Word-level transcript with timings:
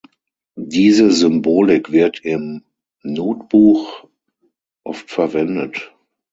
Diese 0.55 1.11
Symbolik 1.11 1.91
wird 1.91 2.25
im 2.25 2.63
Nutbuch 3.03 4.07
oft 4.83 5.11
verwendet. 5.11 5.93